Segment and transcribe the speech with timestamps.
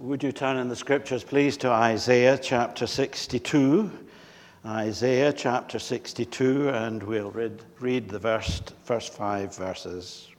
[0.00, 3.90] Would you turn in the scriptures, please, to Isaiah chapter 62?
[4.64, 10.30] Isaiah chapter 62, and we'll read, read the verse, first five verses.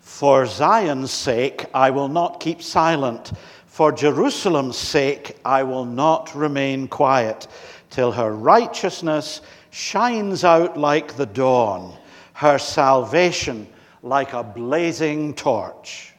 [0.00, 3.30] For Zion's sake, I will not keep silent.
[3.66, 7.46] For Jerusalem's sake, I will not remain quiet
[7.90, 9.42] till her righteousness
[9.74, 11.92] shines out like the dawn,
[12.32, 13.66] her salvation
[14.04, 16.12] like a blazing torch.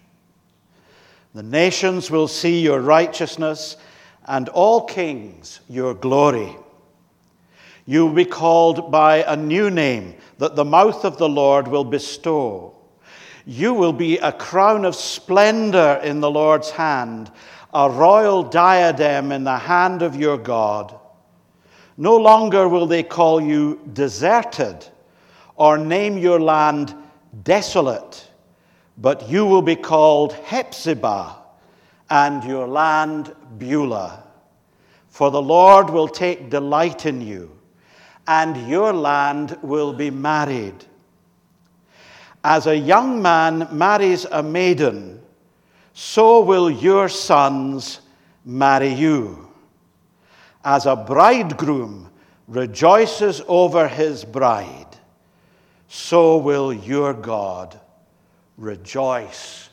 [1.34, 3.78] The nations will see your righteousness,
[4.26, 6.54] and all kings your glory.
[7.86, 11.86] You will be called by a new name that the mouth of the Lord will
[11.86, 12.76] bestow.
[13.46, 17.32] You will be a crown of splendor in the Lord's hand,
[17.74, 21.00] a royal diadem in the hand of your God.
[21.98, 24.86] No longer will they call you deserted
[25.56, 26.94] or name your land
[27.44, 28.30] desolate,
[28.98, 31.36] but you will be called Hephzibah
[32.10, 34.24] and your land Beulah.
[35.10, 37.58] For the Lord will take delight in you,
[38.28, 40.86] and your land will be married.
[42.44, 45.22] As a young man marries a maiden,
[45.94, 48.02] so will your sons
[48.44, 49.45] marry you.
[50.66, 52.10] As a bridegroom
[52.48, 54.88] rejoices over his bride,
[55.88, 57.80] so will your God
[58.58, 59.70] rejoice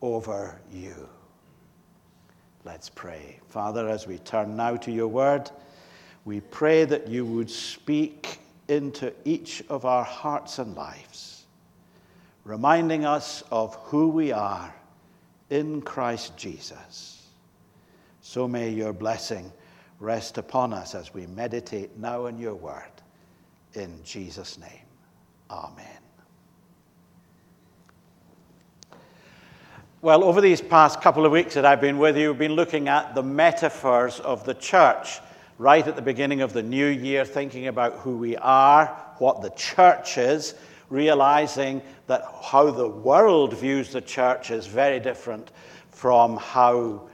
[0.00, 1.06] over you.
[2.64, 3.40] Let's pray.
[3.48, 5.50] Father, as we turn now to your word,
[6.24, 8.38] we pray that you would speak
[8.68, 11.44] into each of our hearts and lives,
[12.44, 14.74] reminding us of who we are
[15.50, 17.26] in Christ Jesus.
[18.22, 19.52] So may your blessing
[20.02, 22.90] rest upon us as we meditate now on your word.
[23.74, 24.68] In Jesus' name,
[25.50, 25.86] amen.
[30.02, 32.88] Well, over these past couple of weeks that I've been with you, we've been looking
[32.88, 35.20] at the metaphors of the church
[35.58, 38.86] right at the beginning of the new year, thinking about who we are,
[39.18, 40.56] what the church is,
[40.90, 45.52] realizing that how the world views the church is very different
[45.90, 47.08] from how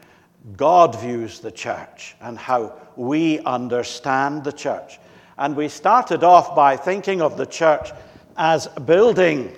[0.57, 4.99] God views the church and how we understand the church.
[5.39, 7.91] And we started off by thinking of the church
[8.37, 9.57] as a building,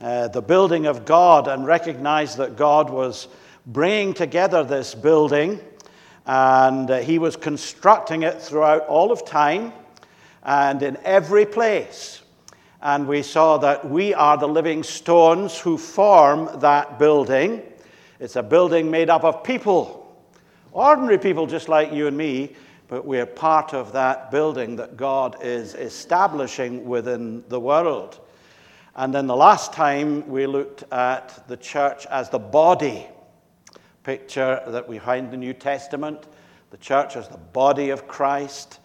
[0.00, 3.28] uh, the building of God, and recognized that God was
[3.66, 5.60] bringing together this building
[6.26, 9.72] and uh, He was constructing it throughout all of time
[10.42, 12.22] and in every place.
[12.80, 17.62] And we saw that we are the living stones who form that building.
[18.20, 20.07] It's a building made up of people,
[20.72, 22.54] ordinary people just like you and me,
[22.88, 28.20] but we're part of that building that God is establishing within the world.
[28.96, 33.06] And then the last time we looked at the church as the body
[34.02, 36.26] picture that we find in the New Testament,
[36.70, 38.80] the church as the body of Christ.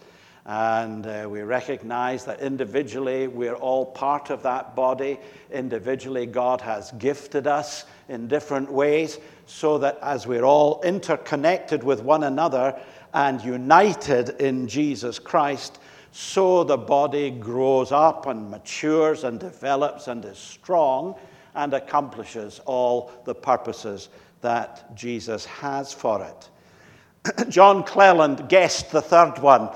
[0.45, 5.17] And uh, we recognize that individually we're all part of that body.
[5.51, 12.03] Individually, God has gifted us in different ways so that as we're all interconnected with
[12.03, 12.77] one another
[13.13, 15.79] and united in Jesus Christ,
[16.11, 21.15] so the body grows up and matures and develops and is strong
[21.55, 24.09] and accomplishes all the purposes
[24.41, 27.49] that Jesus has for it.
[27.49, 29.69] John Cleland guessed the third one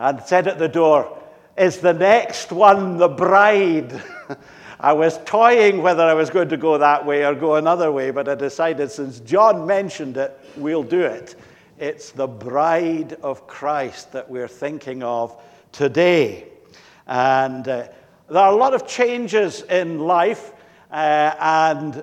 [0.00, 1.16] and said at the door,
[1.58, 4.02] Is the next one the bride?
[4.80, 8.10] I was toying whether I was going to go that way or go another way,
[8.10, 11.34] but I decided since John mentioned it, we'll do it.
[11.78, 15.38] It's the bride of Christ that we're thinking of
[15.70, 16.48] today.
[17.06, 17.88] And uh,
[18.30, 20.52] there are a lot of changes in life,
[20.90, 22.02] uh, and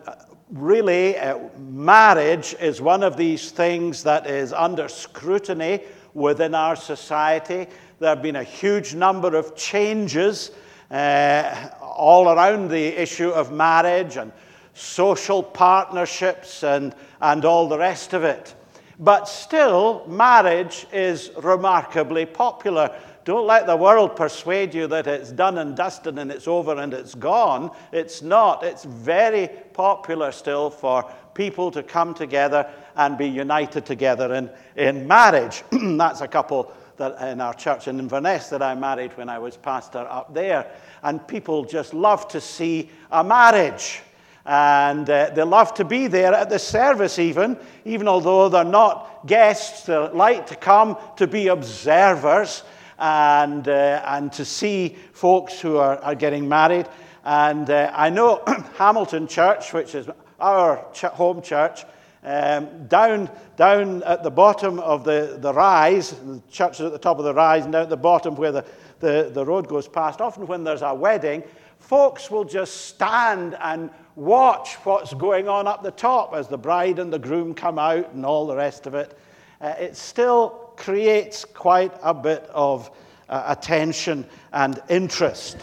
[0.52, 5.82] really, uh, marriage is one of these things that is under scrutiny
[6.18, 7.68] within our society.
[8.00, 10.50] There have been a huge number of changes
[10.90, 14.32] uh, all around the issue of marriage and
[14.74, 18.56] social partnerships and, and all the rest of it.
[19.00, 23.00] But still, marriage is remarkably popular.
[23.28, 26.94] Don't let the world persuade you that it's done and dusted and it's over and
[26.94, 27.72] it's gone.
[27.92, 28.64] It's not.
[28.64, 31.04] It's very popular still for
[31.34, 32.66] people to come together
[32.96, 35.62] and be united together in, in marriage.
[35.72, 39.58] That's a couple that in our church in Inverness that I married when I was
[39.58, 40.72] pastor up there.
[41.04, 44.00] And people just love to see a marriage.
[44.46, 49.28] And uh, they love to be there at the service, even, even although they're not
[49.28, 52.64] guests, they like to come to be observers
[53.00, 56.88] and, uh, and to see folks who are, are getting married.
[57.24, 58.44] And uh, I know
[58.78, 60.08] Hamilton Church, which is
[60.40, 61.84] our ch- home church,
[62.24, 66.98] um, down, down at the bottom of the, the rise, the church is at the
[66.98, 68.66] top of the rise, and down at the bottom where the,
[69.00, 71.44] the, the road goes past, often when there's a wedding,
[71.80, 77.00] folks will just stand and watch what's going on up the top as the bride
[77.00, 79.18] and the groom come out and all the rest of it.
[79.62, 82.92] Uh, it still creates quite a bit of
[83.30, 85.58] uh, attention and interest.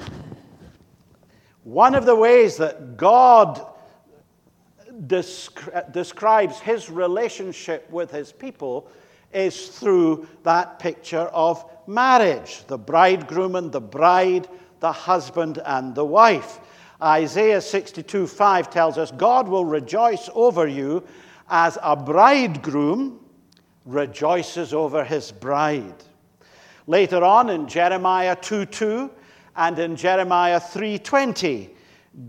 [1.63, 3.67] One of the ways that God
[5.07, 8.91] descri- describes his relationship with his people
[9.33, 14.49] is through that picture of marriage the bridegroom and the bride,
[14.81, 16.61] the husband and the wife.
[17.03, 21.03] Isaiah 62 5 tells us, God will rejoice over you
[21.49, 23.24] as a bridegroom
[23.85, 26.05] rejoices over his bride.
[26.87, 29.11] Later on in Jeremiah 2 2
[29.57, 31.71] and in Jeremiah 3:20,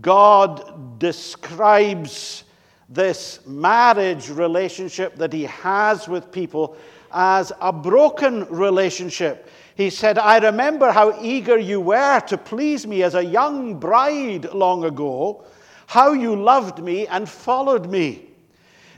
[0.00, 2.44] God describes
[2.88, 6.76] this marriage relationship that he has with people
[7.12, 9.48] as a broken relationship.
[9.74, 14.46] He said, I remember how eager you were to please me as a young bride
[14.52, 15.44] long ago,
[15.86, 18.30] how you loved me and followed me.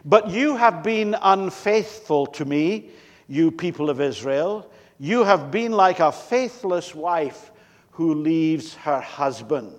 [0.08, 2.88] But you have been unfaithful to me,
[3.28, 4.70] you people of Israel.
[4.98, 7.50] You have been like a faithless wife
[7.90, 9.76] who leaves her husband.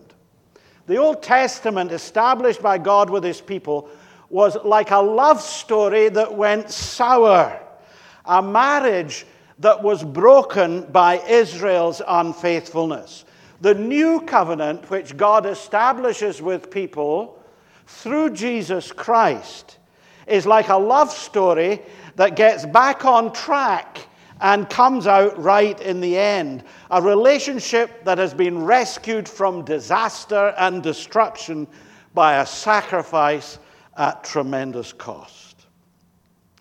[0.86, 3.90] The Old Testament, established by God with his people,
[4.30, 7.60] was like a love story that went sour,
[8.24, 9.26] a marriage
[9.58, 13.26] that was broken by Israel's unfaithfulness.
[13.62, 17.44] The new covenant, which God establishes with people
[17.88, 19.79] through Jesus Christ,
[20.30, 21.82] is like a love story
[22.16, 24.08] that gets back on track
[24.42, 26.64] and comes out right in the end.
[26.92, 31.68] A relationship that has been rescued from disaster and destruction
[32.14, 33.60] by a sacrifice
[33.98, 35.66] at tremendous cost.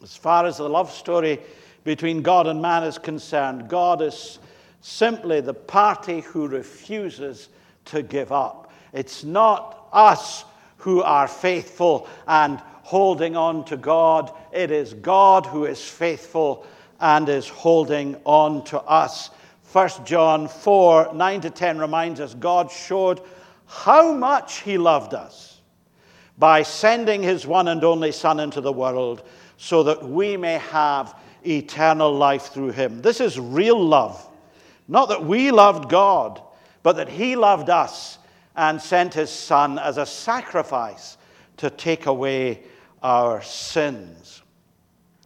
[0.03, 1.41] As far as the love story
[1.85, 4.39] between God and man is concerned, God is
[4.81, 7.49] simply the party who refuses
[7.87, 8.73] to give up.
[8.93, 10.45] It's not us
[10.79, 16.65] who are faithful and holding on to God, it is God who is faithful
[16.99, 19.29] and is holding on to us.
[19.73, 23.21] 1 John 4 9 to 10 reminds us God showed
[23.67, 25.61] how much He loved us
[26.39, 29.23] by sending His one and only Son into the world
[29.59, 31.15] so that we may have
[31.47, 33.03] eternal life through Him.
[33.03, 34.27] This is real love.
[34.89, 36.41] Not that we loved God,
[36.83, 38.17] but that He loved us
[38.57, 41.19] and sent His Son as a sacrifice
[41.59, 42.63] to take away
[43.03, 44.43] our sins.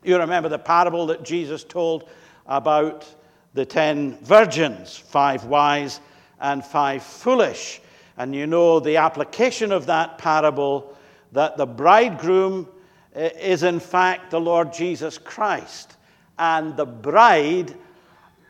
[0.02, 2.08] You remember the parable that Jesus told
[2.46, 3.06] about
[3.54, 6.00] the ten virgins, five wise
[6.40, 7.80] and five foolish.
[8.16, 10.96] And you know the application of that parable
[11.32, 12.68] that the bridegroom
[13.14, 15.96] eh, is in fact the Lord Jesus Christ,
[16.38, 17.74] and the bride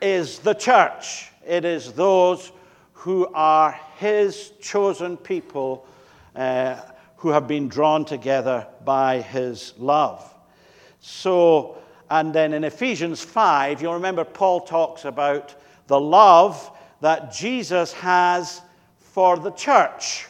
[0.00, 1.30] is the church.
[1.46, 2.52] It is those
[2.92, 5.86] who are his chosen people
[6.34, 6.80] uh,
[7.22, 10.34] who have been drawn together by his love.
[10.98, 11.78] So,
[12.10, 15.54] and then in Ephesians 5, you'll remember Paul talks about
[15.86, 18.60] the love that Jesus has
[18.98, 20.26] for the church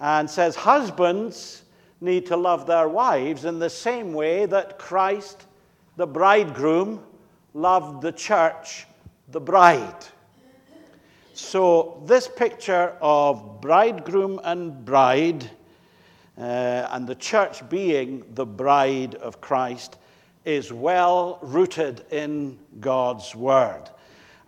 [0.00, 1.62] and says husbands
[2.00, 5.44] need to love their wives in the same way that Christ,
[5.98, 7.02] the bridegroom,
[7.52, 8.86] loved the church,
[9.28, 10.06] the bride.
[11.34, 15.50] So, this picture of bridegroom and bride
[16.38, 19.98] uh, and the church being the bride of Christ
[20.44, 23.82] is well rooted in God's word.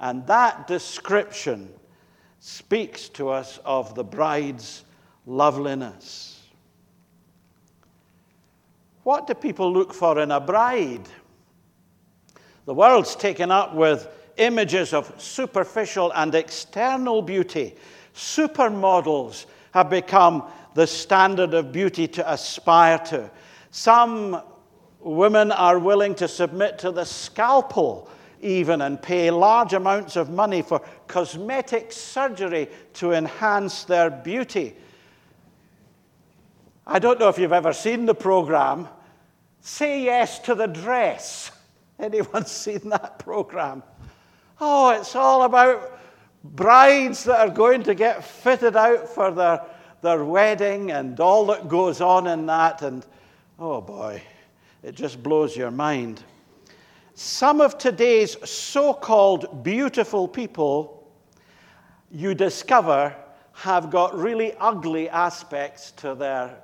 [0.00, 1.72] And that description
[2.40, 4.84] speaks to us of the bride's
[5.26, 6.42] loveliness.
[9.02, 11.08] What do people look for in a bride?
[12.64, 17.74] The world's taken up with images of superficial and external beauty.
[18.14, 23.30] Supermodels have become the standard of beauty to aspire to.
[23.70, 24.42] Some
[25.00, 28.08] women are willing to submit to the scalpel,
[28.40, 34.74] even, and pay large amounts of money for cosmetic surgery to enhance their beauty.
[36.86, 38.88] I don't know if you've ever seen the program.
[39.60, 41.50] Say yes to the dress.
[41.98, 43.82] Anyone seen that program?
[44.60, 45.98] Oh, it's all about
[46.42, 49.62] brides that are going to get fitted out for their
[50.04, 52.82] their wedding and all that goes on in that.
[52.82, 53.04] And
[53.58, 54.22] oh boy,
[54.82, 56.22] it just blows your mind.
[57.14, 61.10] some of today's so called beautiful people,
[62.10, 63.14] you discover,
[63.52, 66.56] have got really ugly aspects to their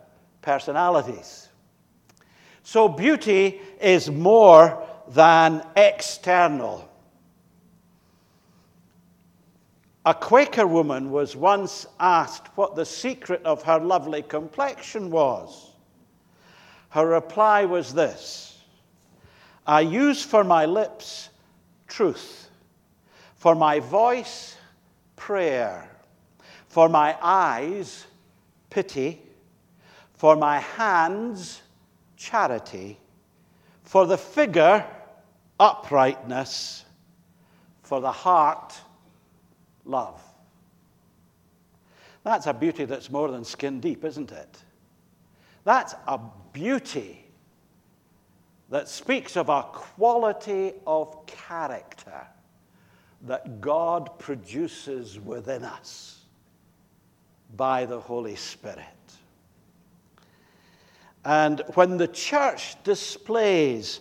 [0.42, 1.48] personalities.
[2.62, 6.89] So, beauty is more than external.
[10.06, 15.72] A Quaker woman was once asked what the secret of her lovely complexion was.
[16.88, 18.58] Her reply was this
[19.66, 21.28] I use for my lips
[21.86, 22.48] truth,
[23.34, 24.56] for my voice,
[25.16, 25.90] prayer,
[26.68, 28.06] for my eyes,
[28.70, 29.20] pity,
[30.14, 31.60] for my hands,
[32.16, 32.98] charity,
[33.82, 34.86] for the figure,
[35.58, 36.84] uprightness,
[37.82, 38.80] for the heart,
[39.90, 40.22] love.
[42.22, 44.62] That's a beauty that's more than skin deep, isn't it?
[45.64, 46.20] That's a
[46.52, 47.24] beauty
[48.70, 52.26] that speaks of a quality of character
[53.22, 56.20] that God produces within us
[57.56, 58.86] by the Holy Spirit.
[61.24, 64.00] And when the church displays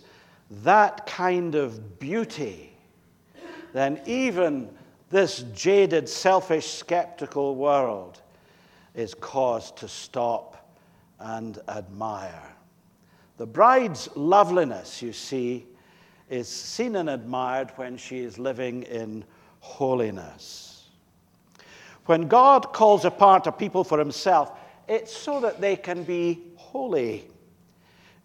[0.62, 2.72] that kind of beauty,
[3.72, 4.70] then even
[5.10, 8.20] this jaded, selfish, skeptical world
[8.94, 10.74] is caused to stop
[11.18, 12.54] and admire.
[13.36, 15.66] The bride's loveliness, you see,
[16.28, 19.24] is seen and admired when she is living in
[19.58, 20.84] holiness.
[22.06, 24.52] When God calls apart a people for himself,
[24.88, 27.28] it's so that they can be holy.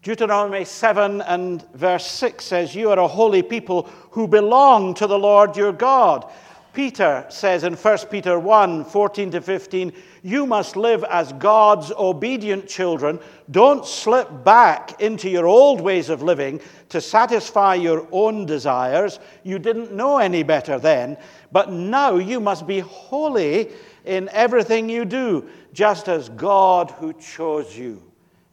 [0.02, 5.18] Deuteronomy 7 and verse 6 says, You are a holy people who belong to the
[5.18, 6.30] Lord your God.
[6.76, 9.92] Peter says in 1 Peter 1 14 to 15,
[10.22, 13.18] you must live as God's obedient children.
[13.50, 19.20] Don't slip back into your old ways of living to satisfy your own desires.
[19.42, 21.16] You didn't know any better then,
[21.50, 23.70] but now you must be holy
[24.04, 28.02] in everything you do, just as God who chose you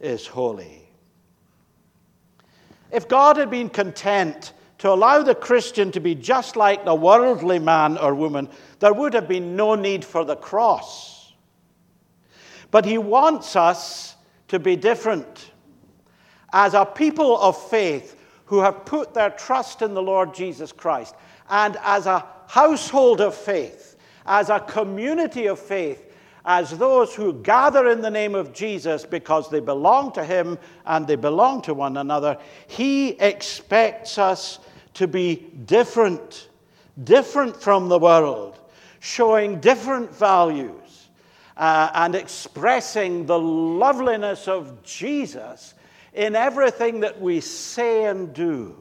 [0.00, 0.88] is holy.
[2.90, 4.54] If God had been content
[4.84, 8.46] to allow the Christian to be just like the worldly man or woman,
[8.80, 11.32] there would have been no need for the cross.
[12.70, 14.14] But he wants us
[14.48, 15.52] to be different.
[16.52, 18.14] As a people of faith
[18.44, 21.14] who have put their trust in the Lord Jesus Christ,
[21.48, 26.12] and as a household of faith, as a community of faith,
[26.44, 31.06] as those who gather in the name of Jesus because they belong to Him and
[31.06, 32.36] they belong to one another,
[32.66, 34.58] He expects us
[34.94, 36.48] to be different,
[37.02, 38.58] different from the world,
[39.00, 41.08] showing different values,
[41.56, 45.74] uh, and expressing the loveliness of Jesus
[46.12, 48.76] in everything that we say and do.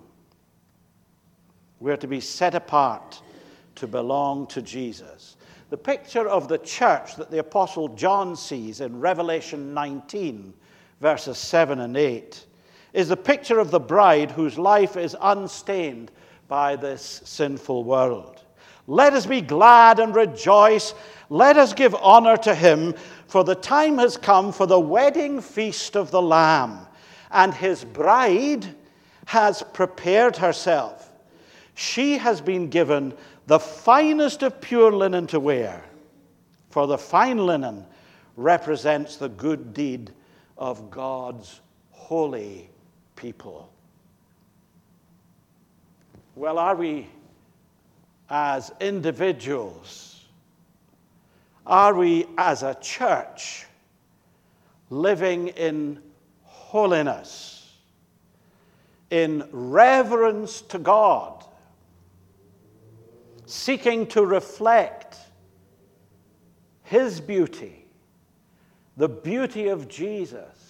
[1.79, 3.21] We're to be set apart
[3.75, 5.35] to belong to Jesus.
[5.69, 10.53] The picture of the church that the Apostle John sees in Revelation 19,
[11.01, 12.45] verses 7 and 8
[12.93, 16.11] is the picture of the bride whose life is unstained
[16.47, 18.41] by this sinful world.
[18.85, 20.93] Let us be glad and rejoice.
[21.29, 22.93] Let us give honor to him,
[23.27, 26.79] for the time has come for the wedding feast of the Lamb,
[27.31, 28.75] and his bride
[29.25, 31.11] has prepared herself.
[31.75, 33.13] She has been given
[33.47, 35.83] the finest of pure linen to wear,
[36.69, 37.85] for the fine linen
[38.35, 40.11] represents the good deed
[40.57, 42.69] of God's holy
[43.23, 43.69] people.
[46.35, 47.07] Well, are we
[48.29, 50.25] as individuals?
[51.65, 53.65] Are we as a church
[54.89, 56.01] living in
[56.43, 57.71] holiness,
[59.09, 61.45] in reverence to God,
[63.45, 65.15] seeking to reflect
[66.83, 67.85] His beauty,
[68.97, 70.62] the beauty of Jesus?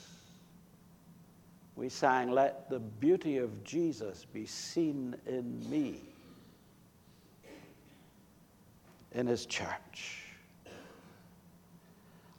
[1.76, 6.02] We sang, Let the beauty of Jesus be seen in me,
[9.12, 10.20] in his church.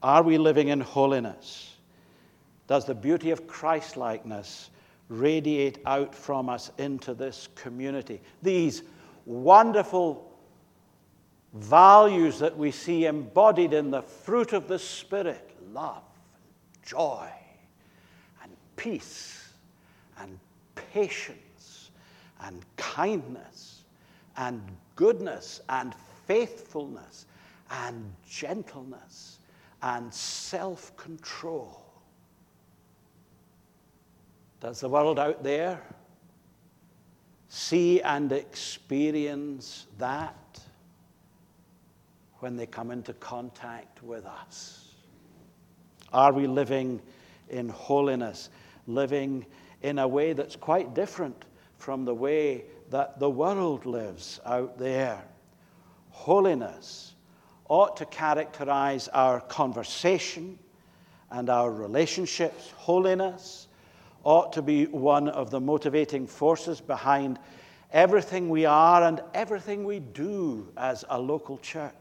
[0.02, 1.74] Are we living in holiness?
[2.66, 4.70] Does the beauty of Christlikeness
[5.08, 8.20] radiate out from us into this community?
[8.42, 8.82] These
[9.26, 10.30] wonderful
[11.54, 16.02] values that we see embodied in the fruit of the Spirit love,
[16.84, 17.28] joy,
[18.76, 19.52] peace
[20.18, 20.38] and
[20.74, 21.90] patience
[22.42, 23.82] and kindness
[24.36, 24.60] and
[24.96, 25.94] goodness and
[26.26, 27.26] faithfulness
[27.70, 29.38] and gentleness
[29.82, 31.84] and self control.
[34.60, 35.82] Does the world out there
[37.48, 40.60] see and experience that
[42.38, 44.94] when they come into contact with us?
[46.12, 47.00] Are we living
[47.50, 48.50] in holiness,
[48.86, 49.46] living
[49.82, 51.44] in a way that's quite different
[51.78, 55.22] from the way that the world lives out there?
[56.10, 57.14] Holiness
[57.68, 60.58] ought to characterize our conversation
[61.30, 62.70] and our relationships.
[62.76, 63.68] Holiness
[64.22, 67.38] ought to be one of the motivating forces behind
[67.92, 71.92] everything we are and everything we do as a local church.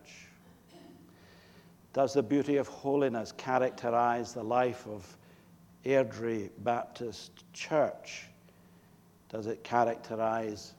[1.94, 5.18] Does the beauty of holiness characterize the life of
[5.86, 8.28] Airdrie Baptist Church?
[9.30, 10.74] Does it characterize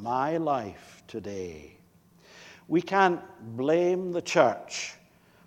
[0.00, 1.76] my life today?
[2.68, 3.20] We can't
[3.56, 4.94] blame the church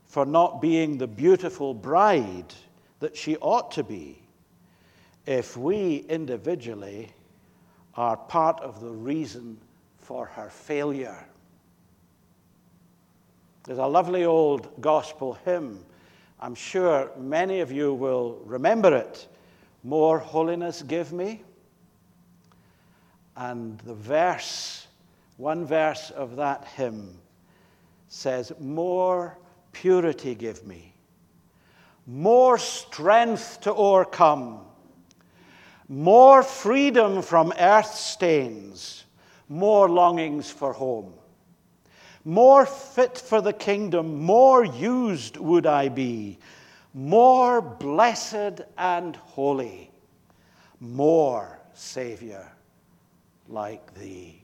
[0.06, 2.54] for not being the beautiful bride
[3.00, 4.22] that she ought to be
[5.26, 7.12] if we individually
[7.96, 9.58] are part of the reason
[9.98, 11.26] for her failure.
[13.64, 15.86] There's a lovely old gospel hymn.
[16.40, 19.28] I'm sure many of you will remember it.
[19.84, 21.44] More holiness give me.
[23.36, 24.88] And the verse,
[25.38, 27.18] one verse of that hymn
[28.08, 29.38] says, More
[29.72, 30.94] purity give me,
[32.06, 34.66] more strength to overcome
[35.94, 39.04] more freedom from earth stains,
[39.50, 41.14] more longings for home.
[42.26, 46.40] More fit for the kingdom, more used would I be,
[46.94, 49.92] more blessed and holy,
[50.80, 52.50] more Savior
[53.50, 54.42] like thee.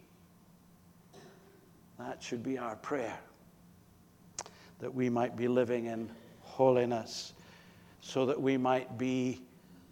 [1.98, 3.18] That should be our prayer,
[4.80, 6.10] that we might be living in
[6.42, 7.34] holiness,
[8.02, 9.42] so that we might be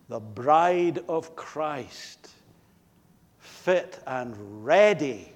[0.10, 2.32] the bride of Christ,
[3.40, 5.32] fit and ready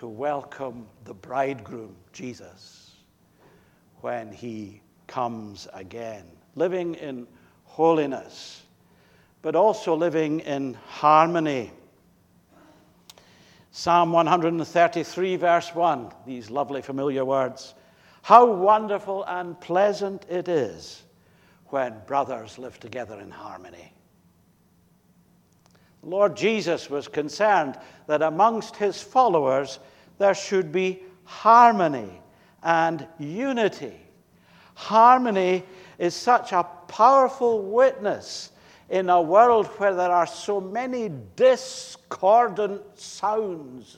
[0.00, 2.96] to welcome the bridegroom, Jesus,
[4.00, 6.24] when he comes again.
[6.54, 7.26] Living in
[7.64, 8.62] holiness,
[9.42, 11.70] but also living in harmony.
[13.72, 17.74] Psalm 133, verse 1, these lovely familiar words.
[18.22, 21.02] How wonderful and pleasant it is
[21.66, 23.92] when brothers live together in harmony.
[26.02, 29.78] Lord Jesus was concerned that amongst his followers
[30.20, 32.20] there should be harmony
[32.62, 33.96] and unity.
[34.74, 35.64] Harmony
[35.98, 38.50] is such a powerful witness
[38.90, 43.96] in a world where there are so many discordant sounds,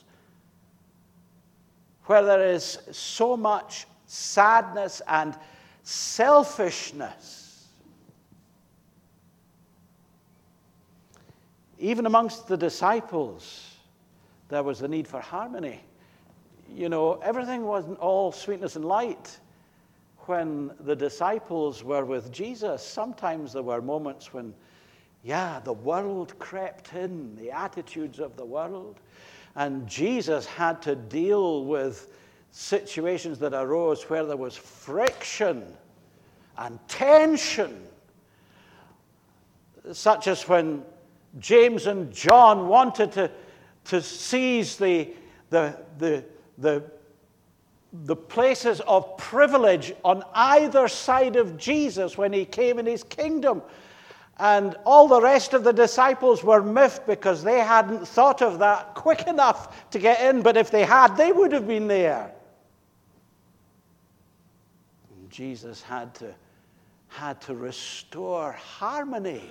[2.05, 5.37] where there is so much sadness and
[5.83, 7.67] selfishness.
[11.81, 13.75] Even amongst the disciples,
[14.49, 15.81] there was the need for harmony.
[16.75, 19.39] You know, everything wasn't all sweetness and light
[20.21, 22.83] when the disciples were with Jesus.
[22.83, 24.55] Sometimes there were moments when,
[25.23, 29.01] yeah, the world crept in, the attitudes of the world.
[29.55, 32.09] And Jesus had to deal with
[32.53, 35.65] situations that arose where there was friction
[36.57, 37.83] and tension,
[39.93, 40.85] such as when
[41.39, 43.31] James and John wanted to,
[43.87, 45.11] to seize the,
[45.51, 46.25] the, the,
[46.59, 46.83] the,
[48.05, 53.63] the places of privilege on either side of Jesus when he came in his kingdom.
[54.39, 58.95] And all the rest of the disciples were miffed because they hadn't thought of that
[58.95, 62.33] quick enough to get in, but if they had, they would have been there.
[65.15, 66.35] And Jesus had to,
[67.09, 69.51] had to restore harmony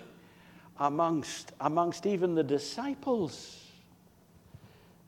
[0.79, 3.60] amongst, amongst even the disciples.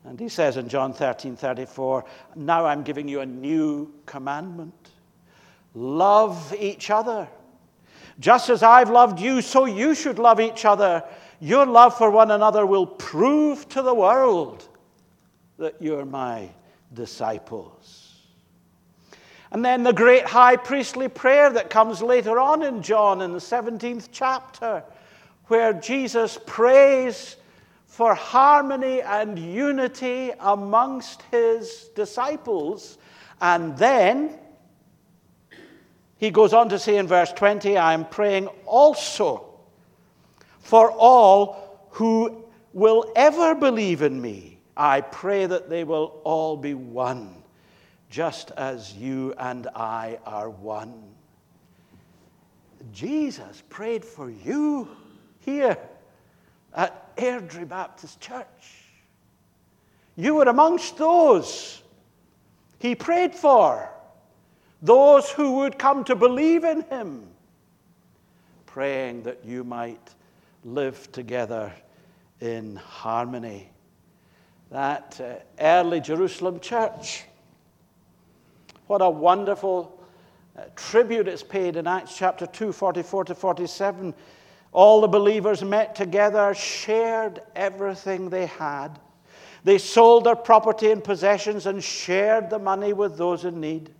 [0.04, 2.04] And he says in John 13 34,
[2.36, 4.90] Now I'm giving you a new commandment
[5.74, 7.28] love each other.
[8.20, 11.02] Just as I've loved you, so you should love each other.
[11.40, 14.68] Your love for one another will prove to the world
[15.58, 16.48] that you're my
[16.92, 18.12] disciples.
[19.50, 23.38] And then the great high priestly prayer that comes later on in John in the
[23.38, 24.82] 17th chapter
[25.46, 27.36] where Jesus prays
[27.94, 32.98] for harmony and unity amongst his disciples.
[33.40, 34.36] And then
[36.16, 39.46] he goes on to say in verse 20, I am praying also
[40.58, 44.58] for all who will ever believe in me.
[44.76, 47.44] I pray that they will all be one,
[48.10, 51.00] just as you and I are one.
[52.90, 54.88] Jesus prayed for you
[55.38, 55.78] here
[56.74, 58.84] at Airdrie Baptist Church.
[60.16, 61.82] You were amongst those
[62.84, 63.88] he prayed for,
[64.82, 67.26] those who would come to believe in him,
[68.66, 70.14] praying that you might
[70.64, 71.72] live together
[72.42, 73.70] in harmony.
[74.70, 77.24] That uh, early Jerusalem church,
[78.86, 79.98] what a wonderful
[80.54, 84.12] uh, tribute is paid in Acts chapter 2, 44 to 47.
[84.74, 88.98] All the believers met together, shared everything they had.
[89.62, 93.90] They sold their property and possessions and shared the money with those in need.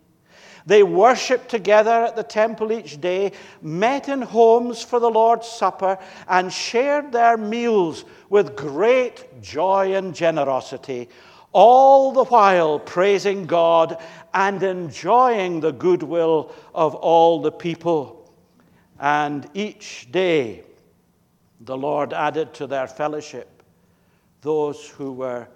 [0.65, 5.97] They worshiped together at the temple each day, met in homes for the Lord's Supper,
[6.27, 11.07] and shared their meals with great joy and generosity,
[11.53, 13.97] all the while praising God
[14.33, 18.24] and enjoying the goodwill of all the people.
[18.99, 20.63] And each day
[21.61, 23.63] the Lord added to their fellowship
[24.41, 25.47] those who were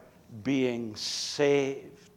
[0.43, 2.09] being saved.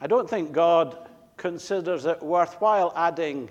[0.00, 3.50] I don't think God considers it worthwhile adding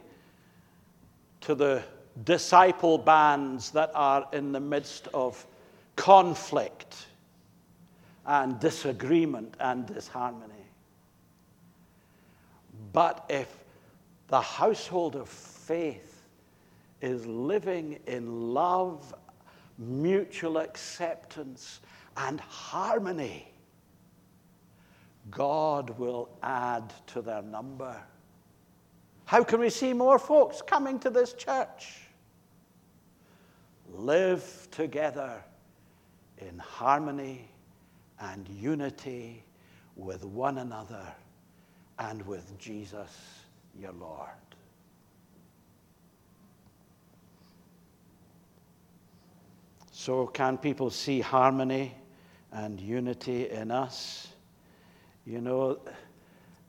[1.41, 1.83] to the
[2.23, 5.45] disciple bands that are in the midst of
[5.95, 7.07] conflict
[8.25, 10.53] and disagreement and disharmony.
[12.93, 13.53] But if
[14.27, 16.23] the household of faith
[17.01, 19.13] is living in love,
[19.77, 21.81] mutual acceptance,
[22.17, 23.51] and harmony,
[25.29, 27.95] God will add to their number.
[29.25, 31.99] How can we see more folks coming to this church?
[33.93, 35.43] Live together
[36.37, 37.49] in harmony
[38.19, 39.43] and unity
[39.95, 41.05] with one another
[41.99, 43.46] and with Jesus,
[43.79, 44.29] your Lord.
[49.91, 51.93] So, can people see harmony
[52.51, 54.27] and unity in us?
[55.25, 55.79] You know,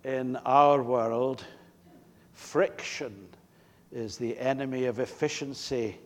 [0.02, 1.44] in our world,
[2.32, 3.28] friction
[3.92, 5.98] is the enemy of efficiency.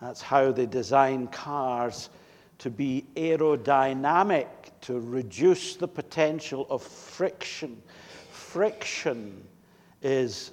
[0.00, 2.10] That's how they design cars
[2.58, 4.48] to be aerodynamic,
[4.82, 7.80] to reduce the potential of friction.
[8.30, 9.44] Friction
[10.02, 10.52] is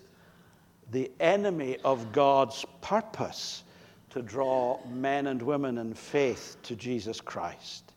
[0.91, 3.63] the enemy of God's purpose
[4.12, 7.93] to draw men and women in faith to Jesus Christ.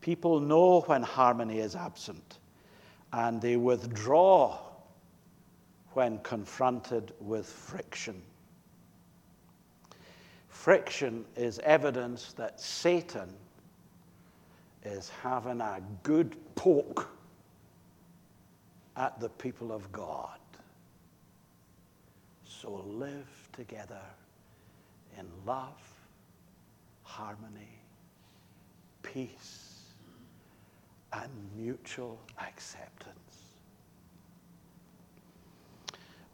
[0.00, 2.38] People know when harmony is absent,
[3.12, 4.58] and they withdraw
[5.92, 8.20] when confronted with friction.
[10.48, 13.32] Friction is evidence that Satan
[14.84, 17.08] is having a good poke
[18.96, 20.38] at the people of God.
[22.64, 24.00] So live together
[25.18, 25.82] in love,
[27.02, 27.78] harmony,
[29.02, 29.82] peace,
[31.12, 33.18] and mutual acceptance.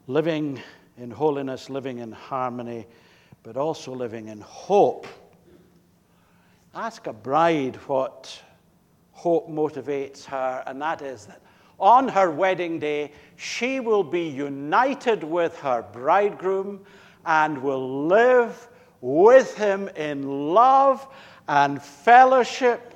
[0.07, 0.61] Living
[0.97, 2.87] in holiness, living in harmony,
[3.43, 5.07] but also living in hope.
[6.73, 8.41] Ask a bride what
[9.11, 11.41] hope motivates her, and that is that
[11.81, 16.85] on her wedding day, she will be united with her bridegroom
[17.25, 18.67] and will live
[19.01, 21.05] with him in love
[21.47, 22.93] and fellowship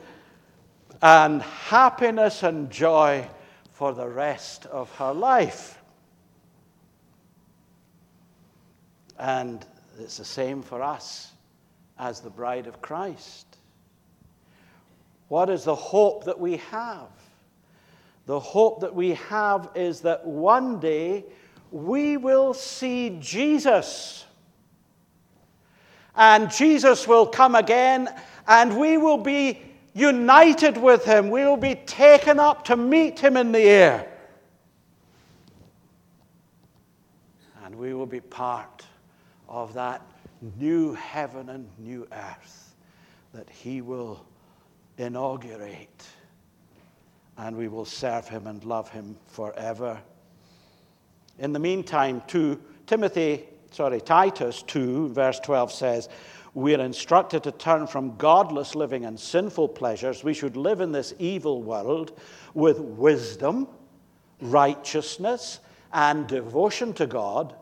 [1.01, 3.27] and happiness and joy
[3.71, 5.81] for the rest of her life.
[9.17, 9.65] And
[9.99, 11.31] it's the same for us
[11.97, 13.57] as the bride of Christ.
[15.27, 17.09] What is the hope that we have?
[18.25, 21.25] The hope that we have is that one day
[21.71, 24.25] we will see Jesus
[26.15, 28.09] and Jesus will come again,
[28.47, 29.61] and we will be
[29.93, 31.29] united with him.
[31.29, 34.07] We will be taken up to meet him in the air.
[37.63, 38.85] And we will be part
[39.49, 40.01] of that
[40.57, 42.75] new heaven and new earth
[43.33, 44.25] that he will
[44.97, 46.07] inaugurate.
[47.37, 49.99] And we will serve him and love him forever.
[51.37, 53.45] In the meantime, too, Timothy
[53.75, 56.09] sorry, Titus 2, verse 12 says,
[56.53, 60.23] We are instructed to turn from godless living and sinful pleasures.
[60.23, 62.17] We should live in this evil world
[62.53, 63.67] with wisdom,
[64.39, 65.59] righteousness,
[65.91, 67.53] and devotion to God,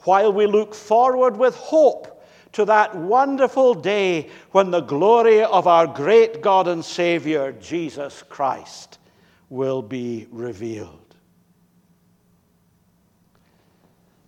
[0.00, 5.86] while we look forward with hope to that wonderful day when the glory of our
[5.86, 8.98] great God and Savior, Jesus Christ,
[9.52, 11.14] will be revealed.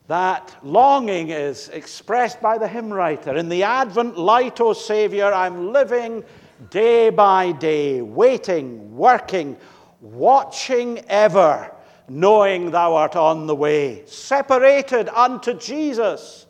[0.06, 3.34] That longing is expressed by the hymn writer.
[3.34, 6.22] In the Advent light, O Savior, I'm living
[6.68, 9.56] day by day, waiting, working,
[10.02, 11.74] watching ever,
[12.06, 16.44] knowing thou art on the way, separated unto Jesus,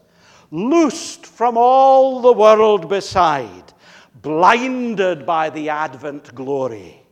[0.50, 3.72] loosed from all the world beside,
[4.20, 7.04] blinded by the advent glory.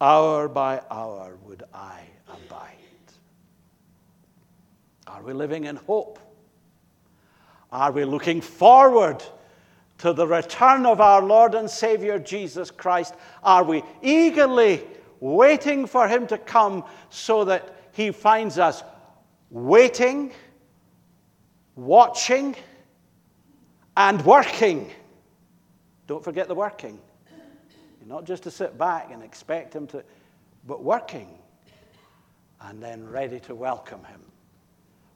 [0.00, 2.74] Hour by hour would I abide.
[5.06, 6.18] Are we living in hope?
[7.70, 9.22] Are we looking forward
[9.98, 13.14] to the return of our Lord and Savior Jesus Christ?
[13.42, 14.82] Are we eagerly
[15.20, 18.82] waiting for Him to come so that He finds us
[19.50, 20.32] waiting,
[21.76, 22.56] watching,
[23.96, 24.90] and working?
[26.06, 26.98] Don't forget the working.
[28.06, 30.04] Not just to sit back and expect Him to,
[30.66, 31.28] but working
[32.60, 34.20] and then ready to welcome Him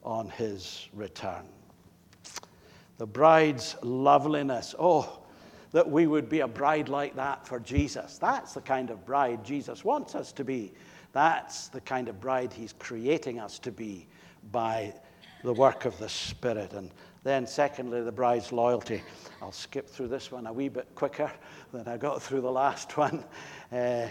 [0.03, 1.45] on His return
[2.99, 4.75] the bride's loveliness.
[4.77, 5.19] Oh,
[5.71, 8.17] that we would be a bride like that for Jesus.
[8.17, 10.73] That's the kind of bride Jesus wants us to be.
[11.13, 14.07] That's the kind of bride he's creating us to be
[14.51, 14.93] by
[15.43, 16.73] the work of the Spirit.
[16.73, 16.91] And
[17.23, 19.03] then, secondly, the bride's loyalty.
[19.41, 21.31] I'll skip through this one a wee bit quicker
[21.73, 23.23] than I got through the last one.
[23.71, 24.07] Uh,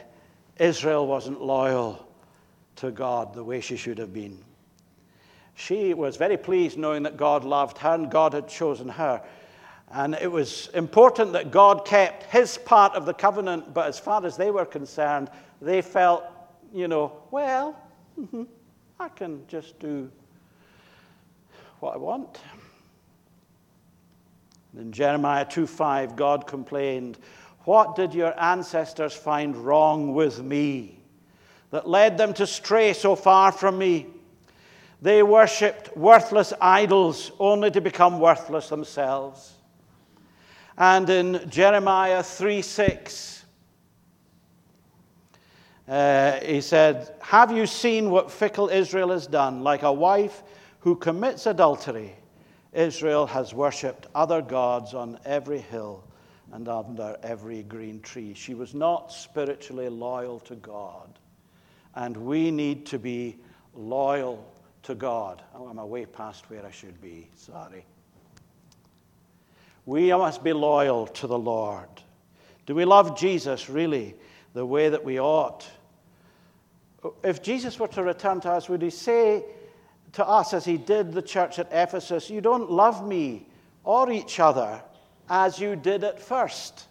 [0.59, 2.07] Israel wasn't loyal
[2.77, 4.39] to God the way she should have been.
[5.55, 9.23] She was very pleased knowing that God loved her and God had chosen her.
[9.91, 14.25] And it was important that God kept his part of the covenant, but as far
[14.25, 16.25] as they were concerned, they felt,
[16.73, 17.75] you know, well,
[18.21, 18.45] mm-hmm,
[19.01, 20.11] I can just do
[21.81, 22.39] what I want.
[24.77, 27.19] In Jeremiah 2:5, God complained,
[27.65, 31.01] What did your ancestors find wrong with me
[31.71, 34.07] that led them to stray so far from me?
[35.01, 39.55] They worshipped worthless idols only to become worthless themselves.
[40.77, 43.45] And in Jeremiah 3 6,
[45.89, 49.63] uh, he said, Have you seen what fickle Israel has done?
[49.63, 50.43] Like a wife
[50.81, 52.15] who commits adultery,
[52.73, 56.05] Israel has worshipped other gods on every hill
[56.53, 58.35] and under every green tree.
[58.35, 61.19] She was not spiritually loyal to God.
[61.95, 63.37] And we need to be
[63.75, 64.45] loyal
[64.85, 65.43] to God.
[65.55, 67.29] Oh, I'm way past where I should be.
[67.37, 67.85] Sorry.
[69.87, 71.89] We must be loyal to the Lord.
[72.67, 74.15] Do we love Jesus really
[74.53, 75.67] the way that we ought?
[77.23, 79.45] If Jesus were to return to us, would he say
[80.13, 83.47] to us, as he did the church at Ephesus, You don't love me
[83.85, 84.83] or each other
[85.29, 86.87] as you did at first?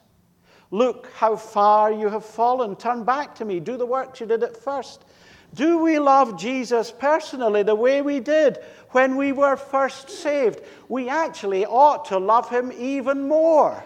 [0.72, 2.76] Look how far you have fallen.
[2.76, 3.60] Turn back to me.
[3.60, 5.06] Do the works you did at first.
[5.54, 10.62] Do we love Jesus personally the way we did when we were first saved?
[10.90, 13.82] We actually ought to love him even more.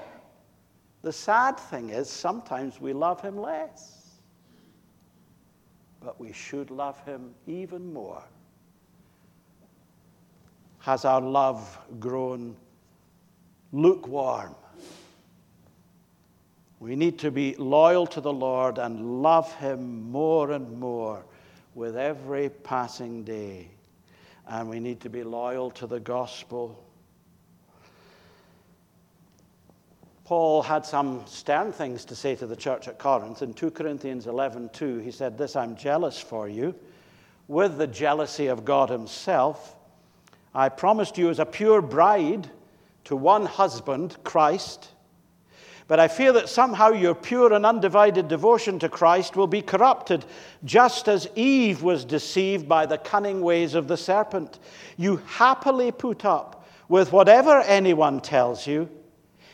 [1.03, 4.19] The sad thing is, sometimes we love him less.
[6.03, 8.23] But we should love him even more.
[10.81, 12.55] Has our love grown
[13.71, 14.55] lukewarm?
[16.79, 21.23] We need to be loyal to the Lord and love him more and more
[21.75, 23.69] with every passing day.
[24.47, 26.83] And we need to be loyal to the gospel.
[30.25, 33.43] Paul had some stern things to say to the church at Corinth.
[33.43, 36.73] In 2 Corinthians 11 2, he said, This I'm jealous for you,
[37.47, 39.75] with the jealousy of God Himself.
[40.53, 42.49] I promised you as a pure bride
[43.05, 44.89] to one husband, Christ.
[45.87, 50.25] But I fear that somehow your pure and undivided devotion to Christ will be corrupted,
[50.63, 54.59] just as Eve was deceived by the cunning ways of the serpent.
[54.97, 58.89] You happily put up with whatever anyone tells you,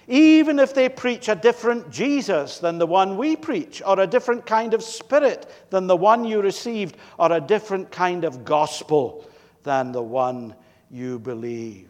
[0.08, 4.46] even if they preach a different Jesus than the one we preach, or a different
[4.46, 9.28] kind of spirit than the one you received, or a different kind of gospel
[9.64, 10.56] than the one
[10.92, 11.88] you believed.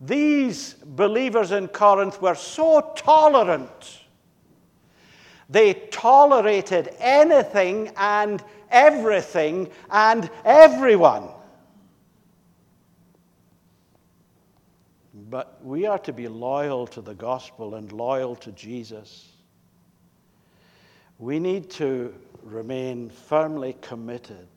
[0.00, 4.00] These believers in Corinth were so tolerant.
[5.48, 11.28] They tolerated anything and everything and everyone.
[15.28, 19.28] But we are to be loyal to the gospel and loyal to Jesus.
[21.18, 24.48] We need to remain firmly committed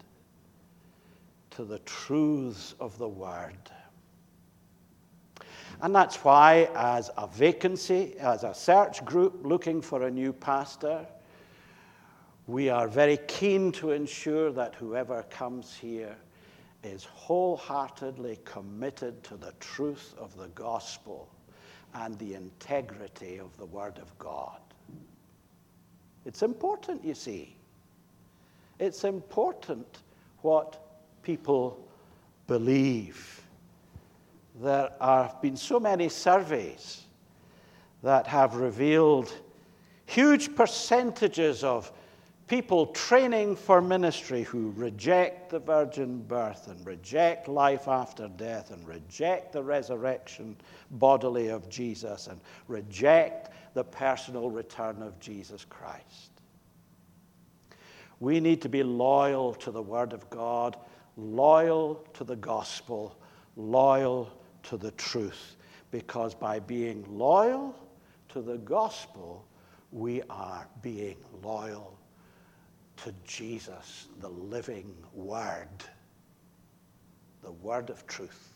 [1.56, 3.58] to the truths of the word.
[5.82, 11.06] And that's why, as a vacancy, as a search group looking for a new pastor,
[12.48, 16.16] we are very keen to ensure that whoever comes here
[16.84, 21.30] is wholeheartedly committed to the truth of the gospel
[21.94, 24.60] and the integrity of the Word of God.
[26.26, 27.56] It's important, you see.
[28.80, 30.00] It's important
[30.42, 30.93] what
[31.24, 31.80] people
[32.48, 33.42] believe.
[34.62, 37.04] There have been so many surveys
[38.04, 39.34] that have revealed
[40.06, 41.92] huge percentages of
[42.48, 48.86] people training for ministry who reject the virgin birth and reject life after death and
[48.88, 50.56] reject the resurrection
[50.92, 56.32] bodily of Jesus and reject the personal return of Jesus Christ.
[58.20, 60.78] We need to be loyal to the Word of God,
[61.18, 63.16] loyal to the gospel,
[63.56, 64.32] loyal
[64.64, 65.56] to the truth,
[65.92, 67.76] because by being loyal
[68.30, 69.46] to the gospel,
[69.92, 71.98] we are being loyal
[72.98, 75.68] to Jesus, the living Word,
[77.44, 78.54] the Word of truth.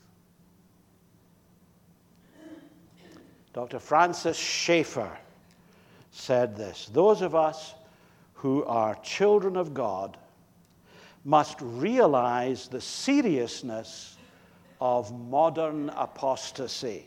[3.53, 3.79] Dr.
[3.79, 5.17] Francis Schaeffer
[6.11, 7.73] said this Those of us
[8.33, 10.17] who are children of God
[11.27, 14.15] must realize the seriousness
[14.79, 17.05] of modern apostasy.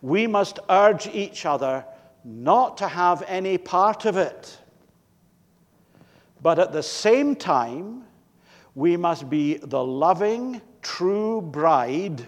[0.00, 1.84] We must urge each other
[2.24, 4.58] not to have any part of it.
[6.40, 8.04] But at the same time,
[8.74, 12.26] we must be the loving, true bride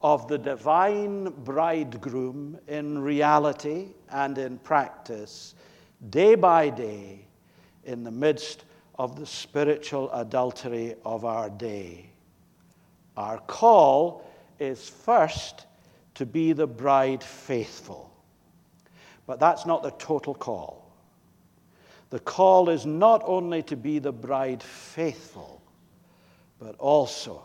[0.00, 5.56] of the divine bridegroom in reality and in practice,
[6.10, 7.26] day by day,
[7.82, 8.64] in the midst
[8.98, 12.06] of the spiritual adultery of our day.
[13.16, 15.66] Our call is first
[16.14, 18.10] to be the bride faithful.
[19.26, 20.92] But that's not the total call.
[22.10, 25.60] The call is not only to be the bride faithful,
[26.60, 27.42] but also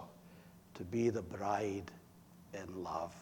[0.76, 1.92] to be the bride
[2.54, 3.14] in love.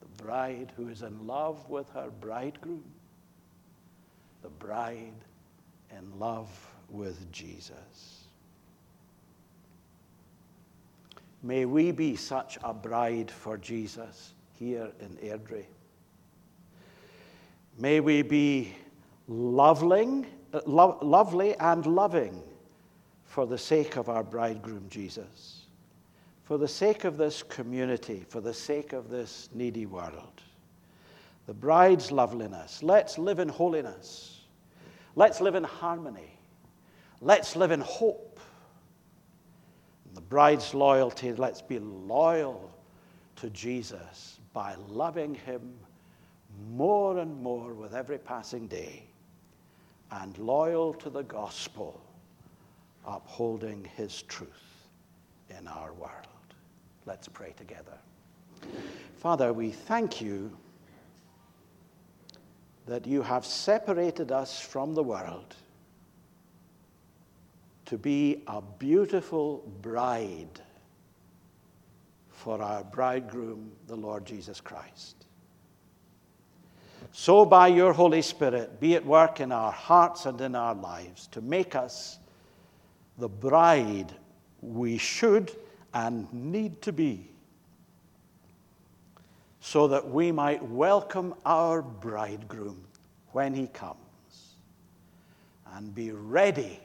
[0.00, 2.84] The bride who is in love with her bridegroom,
[4.42, 5.14] the bride
[5.90, 6.48] in love
[6.88, 8.24] with Jesus.
[11.42, 15.66] May we be such a bride for Jesus here in Airdrie.
[17.78, 18.74] May we be
[19.28, 20.26] loving,
[20.64, 22.42] lo- lovely and loving
[23.24, 25.66] for the sake of our bridegroom Jesus,
[26.44, 30.40] for the sake of this community, for the sake of this needy world.
[31.46, 32.82] The bride's loveliness.
[32.82, 34.33] Let's live in holiness.
[35.16, 36.38] Let's live in harmony.
[37.20, 38.40] Let's live in hope.
[40.06, 42.70] And the bride's loyalty, let's be loyal
[43.36, 45.74] to Jesus by loving him
[46.72, 49.04] more and more with every passing day
[50.10, 52.00] and loyal to the gospel,
[53.06, 54.86] upholding his truth
[55.58, 56.26] in our world.
[57.06, 57.98] Let's pray together.
[59.16, 60.56] Father, we thank you
[62.86, 65.54] that you have separated us from the world
[67.86, 70.60] to be a beautiful bride
[72.30, 75.24] for our bridegroom, the Lord Jesus Christ.
[77.12, 81.28] So, by your Holy Spirit, be at work in our hearts and in our lives
[81.28, 82.18] to make us
[83.18, 84.12] the bride
[84.60, 85.52] we should
[85.92, 87.30] and need to be,
[89.64, 92.84] so that we might welcome our bridegroom
[93.32, 93.96] when he comes
[95.72, 96.78] and be ready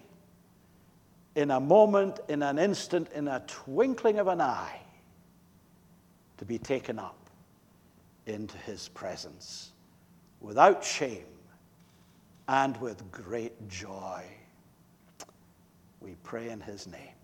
[1.35, 4.79] in a moment, in an instant, in a twinkling of an eye
[6.37, 7.29] to be taken up
[8.27, 9.73] into his presence
[10.39, 11.25] without shame
[12.47, 14.23] and with great joy.
[15.99, 17.17] We pray in his name.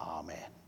[0.00, 0.61] Amen.